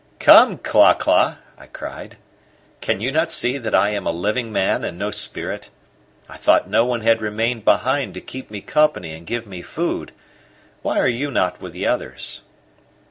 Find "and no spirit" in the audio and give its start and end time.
4.83-5.69